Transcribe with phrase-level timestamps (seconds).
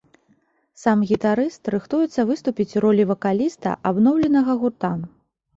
[0.83, 4.91] Сам гітарыст рыхтуецца выступіць у ролі вакаліста абноўленага гурта.